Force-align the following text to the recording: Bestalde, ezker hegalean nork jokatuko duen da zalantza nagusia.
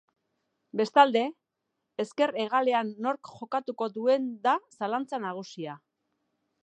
Bestalde, 0.79 1.21
ezker 2.03 2.33
hegalean 2.45 2.89
nork 3.07 3.31
jokatuko 3.41 3.89
duen 3.99 4.27
da 4.49 4.55
zalantza 4.79 5.21
nagusia. 5.27 5.77